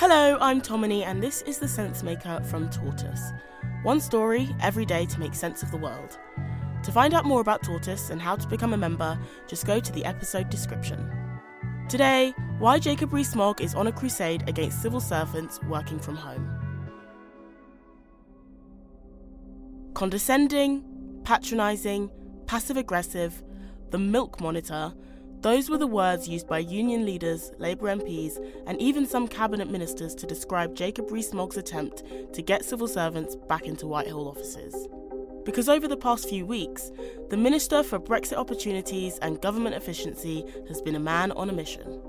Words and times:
Hello, 0.00 0.38
I'm 0.40 0.60
Tomini, 0.60 1.02
and 1.02 1.20
this 1.20 1.42
is 1.42 1.58
The 1.58 1.66
Sensemaker 1.66 2.46
from 2.46 2.70
Tortoise. 2.70 3.32
One 3.82 4.00
story 4.00 4.48
every 4.60 4.86
day 4.86 5.06
to 5.06 5.18
make 5.18 5.34
sense 5.34 5.64
of 5.64 5.72
the 5.72 5.76
world. 5.76 6.20
To 6.84 6.92
find 6.92 7.14
out 7.14 7.24
more 7.24 7.40
about 7.40 7.64
Tortoise 7.64 8.10
and 8.10 8.22
how 8.22 8.36
to 8.36 8.46
become 8.46 8.74
a 8.74 8.76
member, 8.76 9.18
just 9.48 9.66
go 9.66 9.80
to 9.80 9.92
the 9.92 10.04
episode 10.04 10.50
description. 10.50 11.10
Today, 11.88 12.32
why 12.60 12.78
Jacob 12.78 13.12
Rees-Mogg 13.12 13.60
is 13.60 13.74
on 13.74 13.88
a 13.88 13.92
crusade 13.92 14.48
against 14.48 14.82
civil 14.82 15.00
servants 15.00 15.58
working 15.64 15.98
from 15.98 16.14
home. 16.14 16.48
Condescending, 19.94 20.84
patronising, 21.24 22.08
passive 22.46 22.76
aggressive, 22.76 23.42
the 23.90 23.98
milk 23.98 24.40
monitor, 24.40 24.94
those 25.40 25.70
were 25.70 25.78
the 25.78 25.86
words 25.86 26.28
used 26.28 26.48
by 26.48 26.58
union 26.58 27.04
leaders, 27.04 27.52
Labour 27.58 27.94
MPs, 27.94 28.38
and 28.66 28.80
even 28.80 29.06
some 29.06 29.28
cabinet 29.28 29.70
ministers 29.70 30.14
to 30.16 30.26
describe 30.26 30.74
Jacob 30.74 31.10
Rees-Mogg's 31.12 31.56
attempt 31.56 32.02
to 32.32 32.42
get 32.42 32.64
civil 32.64 32.88
servants 32.88 33.36
back 33.48 33.64
into 33.66 33.86
Whitehall 33.86 34.28
offices. 34.28 34.88
Because 35.44 35.68
over 35.68 35.86
the 35.86 35.96
past 35.96 36.28
few 36.28 36.44
weeks, 36.44 36.90
the 37.30 37.36
Minister 37.36 37.82
for 37.82 38.00
Brexit 38.00 38.36
Opportunities 38.36 39.18
and 39.18 39.40
Government 39.40 39.76
Efficiency 39.76 40.44
has 40.66 40.82
been 40.82 40.96
a 40.96 41.00
man 41.00 41.30
on 41.32 41.48
a 41.48 41.52
mission. 41.52 42.02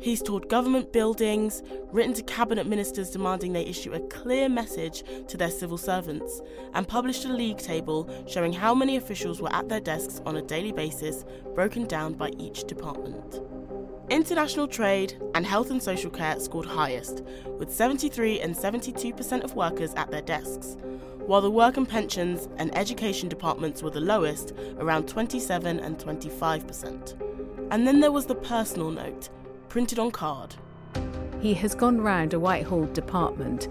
He's 0.00 0.22
toured 0.22 0.48
government 0.48 0.94
buildings, 0.94 1.62
written 1.92 2.14
to 2.14 2.22
cabinet 2.22 2.66
ministers 2.66 3.10
demanding 3.10 3.52
they 3.52 3.66
issue 3.66 3.92
a 3.92 4.00
clear 4.00 4.48
message 4.48 5.04
to 5.28 5.36
their 5.36 5.50
civil 5.50 5.76
servants, 5.76 6.40
and 6.72 6.88
published 6.88 7.26
a 7.26 7.28
league 7.28 7.58
table 7.58 8.08
showing 8.26 8.54
how 8.54 8.74
many 8.74 8.96
officials 8.96 9.42
were 9.42 9.52
at 9.52 9.68
their 9.68 9.80
desks 9.80 10.22
on 10.24 10.36
a 10.36 10.42
daily 10.42 10.72
basis, 10.72 11.26
broken 11.54 11.86
down 11.86 12.14
by 12.14 12.30
each 12.38 12.64
department. 12.64 13.42
International 14.08 14.66
trade 14.66 15.20
and 15.34 15.44
health 15.44 15.70
and 15.70 15.82
social 15.82 16.10
care 16.10 16.40
scored 16.40 16.66
highest, 16.66 17.22
with 17.58 17.70
73 17.70 18.40
and 18.40 18.56
72% 18.56 19.44
of 19.44 19.54
workers 19.54 19.92
at 19.94 20.10
their 20.10 20.22
desks, 20.22 20.78
while 21.26 21.42
the 21.42 21.50
work 21.50 21.76
and 21.76 21.86
pensions 21.86 22.48
and 22.56 22.76
education 22.76 23.28
departments 23.28 23.82
were 23.82 23.90
the 23.90 24.00
lowest, 24.00 24.54
around 24.78 25.06
27 25.06 25.78
and 25.78 25.98
25%. 25.98 27.68
And 27.70 27.86
then 27.86 28.00
there 28.00 28.10
was 28.10 28.24
the 28.24 28.34
personal 28.34 28.90
note 28.90 29.28
printed 29.70 29.98
on 29.98 30.10
card. 30.10 30.56
He 31.40 31.54
has 31.54 31.74
gone 31.74 32.00
round 32.00 32.34
a 32.34 32.40
Whitehall 32.40 32.84
department 32.86 33.68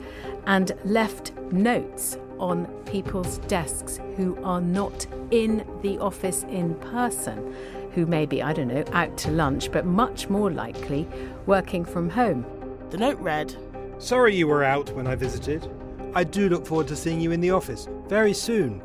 and 0.47 0.71
left 0.85 1.33
notes 1.51 2.17
on 2.39 2.65
people's 2.85 3.37
desks 3.39 3.99
who 4.15 4.41
are 4.43 4.61
not 4.61 5.05
in 5.29 5.67
the 5.83 5.99
office 5.99 6.43
in 6.43 6.73
person, 6.75 7.53
who 7.93 8.05
may 8.07 8.25
be, 8.25 8.41
I 8.41 8.53
don't 8.53 8.69
know, 8.69 8.85
out 8.93 9.17
to 9.19 9.31
lunch, 9.31 9.71
but 9.71 9.85
much 9.85 10.29
more 10.29 10.49
likely 10.49 11.07
working 11.45 11.85
from 11.85 12.09
home. 12.09 12.45
The 12.89 12.97
note 12.97 13.19
read 13.19 13.55
Sorry 13.99 14.33
you 14.33 14.47
were 14.47 14.63
out 14.63 14.89
when 14.91 15.05
I 15.05 15.15
visited. 15.15 15.69
I 16.15 16.23
do 16.23 16.47
look 16.47 16.65
forward 16.65 16.87
to 16.87 16.95
seeing 16.95 17.19
you 17.19 17.33
in 17.33 17.41
the 17.41 17.51
office 17.51 17.87
very 18.07 18.33
soon. 18.33 18.81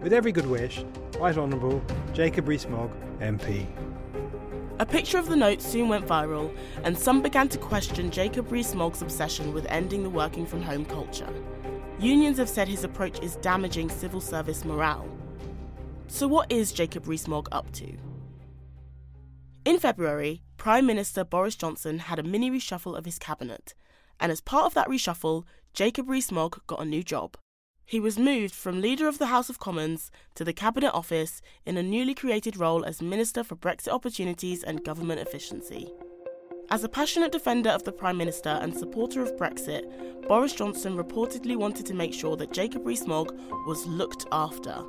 With 0.00 0.14
every 0.14 0.32
good 0.32 0.46
wish, 0.46 0.82
Right 1.18 1.36
Honourable 1.36 1.82
Jacob 2.14 2.48
Rees-Mogg, 2.48 2.90
MP. 3.20 3.66
A 4.80 4.86
picture 4.86 5.18
of 5.18 5.28
the 5.28 5.36
note 5.36 5.62
soon 5.62 5.88
went 5.88 6.06
viral, 6.06 6.52
and 6.82 6.98
some 6.98 7.22
began 7.22 7.48
to 7.50 7.58
question 7.58 8.10
Jacob 8.10 8.50
Rees-Mogg's 8.50 9.02
obsession 9.02 9.54
with 9.54 9.66
ending 9.68 10.02
the 10.02 10.10
working 10.10 10.44
from 10.44 10.62
home 10.62 10.84
culture. 10.84 11.32
Unions 12.00 12.38
have 12.38 12.48
said 12.48 12.66
his 12.66 12.82
approach 12.82 13.22
is 13.22 13.36
damaging 13.36 13.88
civil 13.88 14.20
service 14.20 14.64
morale. 14.64 15.08
So, 16.08 16.26
what 16.26 16.50
is 16.50 16.72
Jacob 16.72 17.06
Rees-Mogg 17.06 17.48
up 17.52 17.70
to? 17.74 17.96
In 19.64 19.78
February, 19.78 20.42
Prime 20.56 20.86
Minister 20.86 21.22
Boris 21.22 21.54
Johnson 21.54 22.00
had 22.00 22.18
a 22.18 22.24
mini 22.24 22.50
reshuffle 22.50 22.98
of 22.98 23.04
his 23.04 23.20
cabinet, 23.20 23.74
and 24.18 24.32
as 24.32 24.40
part 24.40 24.66
of 24.66 24.74
that 24.74 24.88
reshuffle, 24.88 25.44
Jacob 25.72 26.08
Rees-Mogg 26.08 26.66
got 26.66 26.82
a 26.82 26.84
new 26.84 27.04
job. 27.04 27.36
He 27.86 28.00
was 28.00 28.18
moved 28.18 28.54
from 28.54 28.80
Leader 28.80 29.08
of 29.08 29.18
the 29.18 29.26
House 29.26 29.50
of 29.50 29.58
Commons 29.58 30.10
to 30.36 30.44
the 30.44 30.54
Cabinet 30.54 30.92
Office 30.94 31.42
in 31.66 31.76
a 31.76 31.82
newly 31.82 32.14
created 32.14 32.56
role 32.56 32.82
as 32.84 33.02
Minister 33.02 33.44
for 33.44 33.56
Brexit 33.56 33.92
Opportunities 33.92 34.64
and 34.64 34.84
Government 34.84 35.20
Efficiency. 35.20 35.92
As 36.70 36.82
a 36.82 36.88
passionate 36.88 37.30
defender 37.30 37.68
of 37.68 37.84
the 37.84 37.92
Prime 37.92 38.16
Minister 38.16 38.48
and 38.48 38.74
supporter 38.74 39.22
of 39.22 39.36
Brexit, 39.36 40.26
Boris 40.26 40.54
Johnson 40.54 40.96
reportedly 40.96 41.56
wanted 41.56 41.84
to 41.84 41.94
make 41.94 42.14
sure 42.14 42.36
that 42.36 42.54
Jacob 42.54 42.86
Rees-Mogg 42.86 43.32
was 43.66 43.86
looked 43.86 44.24
after. 44.32 44.82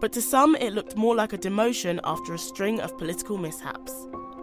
But 0.00 0.12
to 0.12 0.22
some, 0.22 0.54
it 0.54 0.72
looked 0.72 0.96
more 0.96 1.16
like 1.16 1.32
a 1.32 1.38
demotion 1.38 1.98
after 2.04 2.32
a 2.32 2.38
string 2.38 2.80
of 2.80 2.96
political 2.96 3.38
mishaps. 3.38 3.92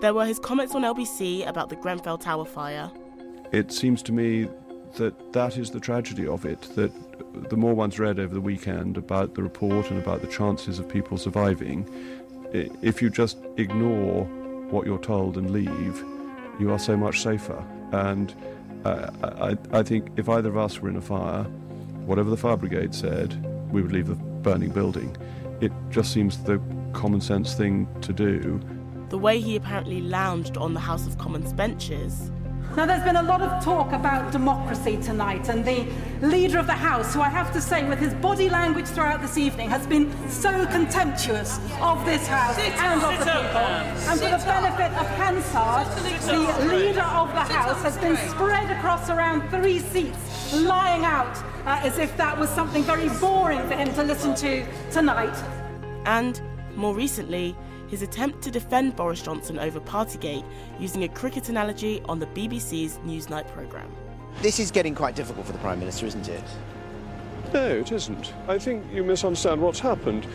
There 0.02 0.14
were 0.14 0.26
his 0.26 0.40
comments 0.40 0.76
on 0.76 0.82
LBC 0.82 1.48
about 1.48 1.70
the 1.70 1.78
Grenfell 1.78 2.18
Tower 2.18 2.46
fire. 2.46 2.92
It 3.54 3.72
seems 3.72 4.04
to 4.04 4.12
me 4.12 4.50
that 4.96 5.34
that 5.34 5.58
is 5.58 5.72
the 5.72 5.80
tragedy 5.80 6.28
of 6.28 6.46
it, 6.46 6.62
that 6.76 6.92
the 7.50 7.58
more 7.58 7.74
one's 7.74 8.00
read 8.00 8.20
over 8.20 8.34
the 8.34 8.42
weekend 8.42 8.98
about 8.98 9.36
the 9.36 9.44
report 9.44 9.90
and 9.90 10.02
about 10.02 10.22
the 10.22 10.28
chances 10.28 10.80
of 10.80 10.88
people 10.88 11.18
surviving, 11.18 11.88
if 12.54 13.02
you 13.02 13.10
just 13.10 13.38
ignore 13.58 14.26
what 14.70 14.86
you're 14.86 15.00
told 15.00 15.38
and 15.38 15.52
leave, 15.52 16.04
you 16.60 16.72
are 16.72 16.80
so 16.80 16.96
much 16.96 17.22
safer. 17.22 17.64
And 17.92 18.34
uh, 18.86 19.10
I, 19.24 19.80
I 19.80 19.84
think 19.84 20.10
if 20.18 20.30
either 20.30 20.50
of 20.50 20.58
us 20.58 20.80
were 20.80 20.90
in 20.90 20.96
a 20.96 21.02
fire, 21.02 21.44
whatever 22.06 22.30
the 22.30 22.38
fire 22.38 22.58
brigade 22.58 22.94
said, 22.94 23.34
we 23.72 23.82
would 23.82 23.92
leave 23.92 24.08
the 24.08 24.16
burning 24.16 24.72
building. 24.72 25.16
It 25.62 25.72
just 25.90 26.12
seems 26.12 26.44
the 26.44 26.62
common 26.94 27.22
sense 27.22 27.54
thing 27.54 27.88
to 28.02 28.14
do. 28.14 28.60
The 29.10 29.18
way 29.18 29.40
he 29.40 29.56
apparently 29.56 30.02
lounged 30.02 30.58
on 30.58 30.74
the 30.74 30.80
House 30.80 31.08
of 31.08 31.18
Commons 31.18 31.54
benches 31.54 32.32
now, 32.76 32.88
there's 32.88 33.04
been 33.04 33.18
a 33.18 33.24
lot 33.24 33.42
of 33.42 33.64
talk 33.64 33.94
about 33.94 34.32
democracy 34.32 34.98
tonight, 34.98 35.48
and 35.48 35.64
the 35.64 35.86
leader 36.26 36.58
of 36.58 36.66
the 36.66 36.74
House, 36.74 37.14
who 37.14 37.22
I 37.22 37.30
have 37.30 37.54
to 37.54 37.62
say, 37.62 37.88
with 37.88 38.00
his 38.00 38.16
body 38.16 38.50
language 38.50 38.88
throughout 38.88 39.22
this 39.22 39.38
evening, 39.38 39.70
has 39.70 39.86
been 39.86 40.12
so 40.28 40.66
contemptuous 40.66 41.60
of 41.82 42.04
this 42.04 42.26
House 42.26 42.56
sit 42.56 42.74
and 42.80 43.04
of 43.04 43.20
the 43.20 43.26
people. 43.26 43.62
and 44.10 44.20
for 44.20 44.30
the 44.30 44.44
benefit 44.44 44.92
of 45.00 45.08
Hansard, 45.20 45.86
the 46.26 46.76
leader 46.76 47.04
of 47.04 47.30
the 47.34 47.42
House 47.42 47.80
has 47.84 47.96
been 48.00 48.18
spread 48.30 48.72
across 48.76 49.08
around 49.08 49.48
three 49.52 49.78
seats, 49.78 50.56
lying 50.56 51.06
out 51.06 51.38
uh, 51.68 51.80
as 51.84 52.00
if 52.00 52.18
that 52.18 52.36
was 52.40 52.50
something 52.50 52.82
very 52.84 53.10
boring 53.20 53.62
for 53.68 53.76
him 53.76 53.94
to 53.94 54.02
listen 54.02 54.34
to 54.34 54.66
tonight. 54.90 55.36
And 56.06 56.42
more 56.76 56.96
recently, 56.96 57.56
his 57.94 58.02
attempt 58.02 58.42
to 58.42 58.50
defend 58.50 58.96
Boris 58.96 59.22
Johnson 59.22 59.60
over 59.60 59.80
Partygate 59.80 60.44
using 60.80 61.04
a 61.04 61.08
cricket 61.08 61.50
analogy 61.50 62.02
on 62.06 62.18
the 62.18 62.26
BBC's 62.26 62.98
Newsnight 63.06 63.48
programme. 63.50 63.92
This 64.42 64.60
is 64.60 64.72
getting 64.72 64.96
quite 64.96 65.16
difficult 65.16 65.46
for 65.46 65.52
the 65.52 65.60
Prime 65.60 65.78
Minister, 65.78 66.08
isn't 66.08 66.28
it? 66.28 66.44
No, 67.54 67.68
it 67.68 67.92
isn't. 67.92 68.34
I 68.48 68.58
think 68.58 68.84
you 68.92 69.04
misunderstand 69.04 69.62
what's 69.62 69.80
happened. 69.80 70.26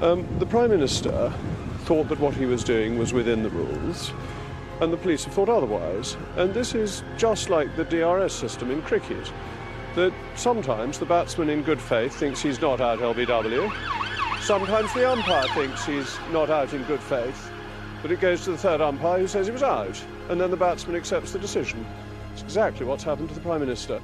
Um, 0.00 0.28
the 0.38 0.46
Prime 0.46 0.70
Minister 0.70 1.32
thought 1.86 2.08
that 2.08 2.20
what 2.20 2.34
he 2.34 2.46
was 2.46 2.62
doing 2.62 2.96
was 2.96 3.12
within 3.12 3.42
the 3.42 3.50
rules, 3.50 4.12
and 4.80 4.92
the 4.92 4.96
police 4.96 5.24
have 5.24 5.34
thought 5.34 5.48
otherwise. 5.48 6.16
And 6.36 6.54
this 6.54 6.76
is 6.76 7.02
just 7.16 7.50
like 7.50 7.74
the 7.74 7.82
DRS 7.82 8.32
system 8.32 8.70
in 8.70 8.80
cricket, 8.82 9.32
that 9.96 10.12
sometimes 10.36 11.00
the 11.00 11.06
batsman 11.06 11.50
in 11.50 11.62
good 11.62 11.80
faith 11.80 12.14
thinks 12.14 12.40
he's 12.40 12.60
not 12.60 12.80
out 12.80 13.00
LBW, 13.00 14.07
Sometimes 14.42 14.92
the 14.94 15.10
umpire 15.10 15.46
thinks 15.54 15.84
he's 15.84 16.18
not 16.32 16.48
out 16.50 16.72
in 16.72 16.82
good 16.84 17.00
faith, 17.00 17.50
but 18.00 18.10
it 18.10 18.20
goes 18.20 18.44
to 18.44 18.52
the 18.52 18.58
third 18.58 18.80
umpire 18.80 19.18
who 19.18 19.26
says 19.26 19.46
he 19.46 19.52
was 19.52 19.62
out, 19.62 20.02
and 20.30 20.40
then 20.40 20.50
the 20.50 20.56
batsman 20.56 20.96
accepts 20.96 21.32
the 21.32 21.38
decision. 21.38 21.84
It's 22.32 22.42
exactly 22.42 22.86
what's 22.86 23.04
happened 23.04 23.28
to 23.28 23.34
the 23.34 23.40
Prime 23.40 23.60
Minister. 23.60 24.00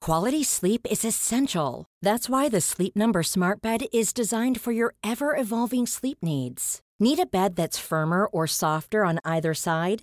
Quality 0.00 0.44
sleep 0.44 0.86
is 0.90 1.02
essential. 1.02 1.86
That's 2.02 2.28
why 2.28 2.50
the 2.50 2.60
Sleep 2.60 2.94
Number 2.94 3.22
Smart 3.22 3.62
Bed 3.62 3.86
is 3.90 4.12
designed 4.12 4.60
for 4.60 4.70
your 4.70 4.92
ever 5.02 5.34
evolving 5.34 5.86
sleep 5.86 6.18
needs. 6.22 6.82
Need 7.00 7.20
a 7.20 7.24
bed 7.24 7.56
that's 7.56 7.78
firmer 7.78 8.26
or 8.26 8.46
softer 8.46 9.06
on 9.06 9.18
either 9.24 9.54
side? 9.54 10.02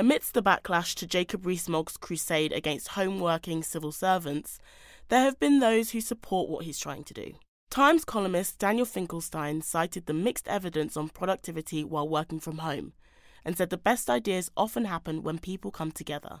Amidst 0.00 0.32
the 0.32 0.42
backlash 0.42 0.94
to 0.94 1.06
Jacob 1.06 1.44
Rees-Mogg's 1.44 1.98
crusade 1.98 2.54
against 2.54 2.88
home-working 2.88 3.62
civil 3.62 3.92
servants, 3.92 4.58
there 5.08 5.20
have 5.20 5.38
been 5.38 5.60
those 5.60 5.90
who 5.90 6.00
support 6.00 6.48
what 6.48 6.64
he's 6.64 6.78
trying 6.78 7.04
to 7.04 7.12
do. 7.12 7.34
Times 7.68 8.06
columnist 8.06 8.58
Daniel 8.58 8.86
Finkelstein 8.86 9.60
cited 9.60 10.06
the 10.06 10.14
mixed 10.14 10.48
evidence 10.48 10.96
on 10.96 11.10
productivity 11.10 11.84
while 11.84 12.08
working 12.08 12.40
from 12.40 12.58
home 12.58 12.94
and 13.44 13.58
said 13.58 13.68
the 13.68 13.76
best 13.76 14.08
ideas 14.08 14.50
often 14.56 14.86
happen 14.86 15.22
when 15.22 15.38
people 15.38 15.70
come 15.70 15.92
together. 15.92 16.40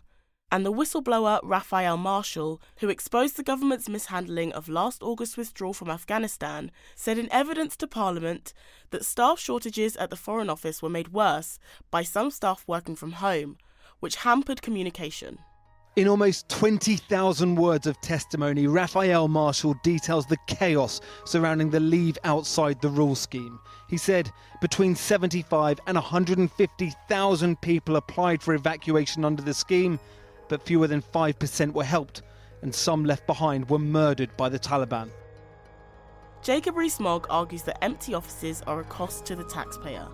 And 0.52 0.66
the 0.66 0.72
whistleblower 0.72 1.38
Raphael 1.44 1.96
Marshall, 1.96 2.60
who 2.78 2.88
exposed 2.88 3.36
the 3.36 3.44
government's 3.44 3.88
mishandling 3.88 4.52
of 4.52 4.68
last 4.68 5.00
August's 5.00 5.36
withdrawal 5.36 5.74
from 5.74 5.90
Afghanistan, 5.90 6.72
said 6.96 7.18
in 7.18 7.32
evidence 7.32 7.76
to 7.76 7.86
Parliament 7.86 8.52
that 8.90 9.04
staff 9.04 9.38
shortages 9.38 9.96
at 9.96 10.10
the 10.10 10.16
Foreign 10.16 10.50
Office 10.50 10.82
were 10.82 10.88
made 10.88 11.12
worse 11.12 11.60
by 11.92 12.02
some 12.02 12.32
staff 12.32 12.64
working 12.66 12.96
from 12.96 13.12
home, 13.12 13.58
which 14.00 14.16
hampered 14.16 14.60
communication. 14.60 15.38
In 15.96 16.08
almost 16.08 16.48
20,000 16.48 17.56
words 17.56 17.86
of 17.86 18.00
testimony, 18.00 18.66
Raphael 18.66 19.28
Marshall 19.28 19.74
details 19.82 20.26
the 20.26 20.38
chaos 20.46 21.00
surrounding 21.24 21.70
the 21.70 21.80
leave 21.80 22.16
outside 22.24 22.80
the 22.80 22.88
rule 22.88 23.14
scheme. 23.14 23.60
He 23.88 23.96
said 23.96 24.32
between 24.60 24.94
75 24.94 25.78
and 25.86 25.96
150,000 25.96 27.60
people 27.60 27.96
applied 27.96 28.42
for 28.42 28.54
evacuation 28.54 29.24
under 29.24 29.42
the 29.42 29.54
scheme, 29.54 29.98
but 30.50 30.62
fewer 30.62 30.86
than 30.86 31.00
5% 31.00 31.72
were 31.72 31.84
helped, 31.84 32.20
and 32.60 32.74
some 32.74 33.06
left 33.06 33.26
behind 33.26 33.70
were 33.70 33.78
murdered 33.78 34.36
by 34.36 34.50
the 34.50 34.58
Taliban. 34.58 35.08
Jacob 36.42 36.76
Rees-Mogg 36.76 37.26
argues 37.30 37.62
that 37.62 37.82
empty 37.82 38.12
offices 38.12 38.62
are 38.66 38.80
a 38.80 38.84
cost 38.84 39.24
to 39.26 39.36
the 39.36 39.44
taxpayer, 39.44 40.08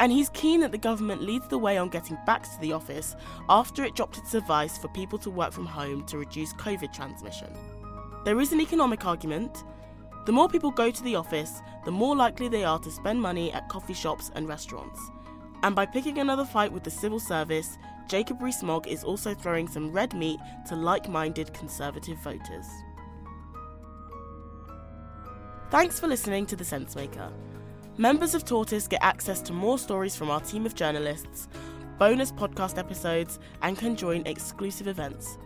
and 0.00 0.12
he's 0.12 0.28
keen 0.30 0.60
that 0.60 0.70
the 0.72 0.78
government 0.78 1.22
leads 1.22 1.48
the 1.48 1.58
way 1.58 1.78
on 1.78 1.88
getting 1.88 2.16
back 2.26 2.44
to 2.44 2.60
the 2.60 2.72
office 2.72 3.16
after 3.48 3.84
it 3.84 3.94
dropped 3.94 4.18
its 4.18 4.34
advice 4.34 4.78
for 4.78 4.88
people 4.88 5.18
to 5.18 5.30
work 5.30 5.52
from 5.52 5.66
home 5.66 6.04
to 6.06 6.18
reduce 6.18 6.52
COVID 6.54 6.92
transmission. 6.92 7.52
There 8.24 8.40
is 8.40 8.52
an 8.52 8.60
economic 8.60 9.04
argument. 9.04 9.64
The 10.26 10.32
more 10.32 10.48
people 10.48 10.70
go 10.70 10.90
to 10.92 11.02
the 11.02 11.16
office, 11.16 11.60
the 11.84 11.90
more 11.90 12.14
likely 12.14 12.48
they 12.48 12.62
are 12.62 12.78
to 12.78 12.90
spend 12.90 13.20
money 13.20 13.52
at 13.52 13.68
coffee 13.68 13.94
shops 13.94 14.30
and 14.36 14.46
restaurants. 14.46 15.00
And 15.64 15.74
by 15.74 15.86
picking 15.86 16.18
another 16.18 16.44
fight 16.44 16.72
with 16.72 16.84
the 16.84 16.90
civil 16.90 17.20
service, 17.20 17.78
Jacob 18.12 18.42
Rees-Mogg 18.42 18.88
is 18.88 19.04
also 19.04 19.32
throwing 19.32 19.66
some 19.66 19.90
red 19.90 20.12
meat 20.12 20.38
to 20.68 20.76
like-minded 20.76 21.54
conservative 21.54 22.18
voters. 22.18 22.66
Thanks 25.70 25.98
for 25.98 26.08
listening 26.08 26.44
to 26.44 26.54
The 26.54 26.62
Sensemaker. 26.62 27.32
Members 27.96 28.34
of 28.34 28.44
Tortoise 28.44 28.86
get 28.86 29.02
access 29.02 29.40
to 29.40 29.54
more 29.54 29.78
stories 29.78 30.14
from 30.14 30.30
our 30.30 30.40
team 30.40 30.66
of 30.66 30.74
journalists, 30.74 31.48
bonus 31.98 32.30
podcast 32.30 32.76
episodes, 32.76 33.38
and 33.62 33.78
can 33.78 33.96
join 33.96 34.26
exclusive 34.26 34.88
events. 34.88 35.38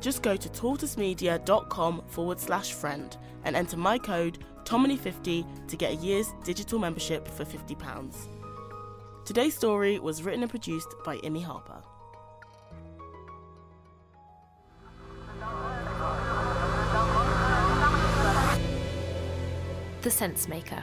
Just 0.00 0.22
go 0.22 0.36
to 0.36 0.48
tortoisemedia.com 0.48 2.04
forward 2.06 2.38
slash 2.38 2.74
friend 2.74 3.16
and 3.42 3.56
enter 3.56 3.76
my 3.76 3.98
code 3.98 4.38
TOMINY50 4.62 5.66
to 5.66 5.76
get 5.76 5.90
a 5.90 5.96
year's 5.96 6.32
digital 6.44 6.78
membership 6.78 7.26
for 7.26 7.44
£50. 7.44 8.14
Today's 9.24 9.56
story 9.56 9.98
was 9.98 10.22
written 10.22 10.42
and 10.42 10.50
produced 10.50 10.94
by 11.04 11.16
Imi 11.16 11.42
Harper. 11.42 11.82
The 20.04 20.10
Sensemaker. 20.10 20.82